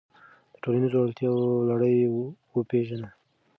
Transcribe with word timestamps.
د 0.51 0.53
ټولنیزو 0.63 0.97
اړتیاوو 1.03 1.65
لړۍ 1.69 1.95
وپیژنه. 2.57 3.09